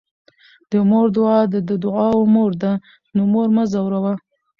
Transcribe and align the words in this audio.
د 0.71 0.73
مور 0.89 1.07
دعاء 1.15 1.43
د 1.69 1.71
دعاوو 1.83 2.31
مور 2.35 2.51
ده، 2.61 2.71
نو 3.15 3.21
مور 3.33 3.47
مه 3.55 3.63
ځوروه 3.71 4.13